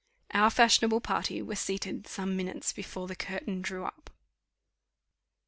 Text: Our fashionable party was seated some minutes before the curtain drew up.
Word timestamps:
Our 0.33 0.49
fashionable 0.49 1.01
party 1.01 1.43
was 1.43 1.59
seated 1.59 2.07
some 2.07 2.35
minutes 2.35 2.73
before 2.73 3.07
the 3.07 3.15
curtain 3.15 3.61
drew 3.61 3.85
up. 3.85 4.09